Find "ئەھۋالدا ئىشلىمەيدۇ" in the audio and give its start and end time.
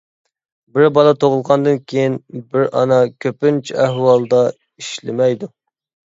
3.85-5.53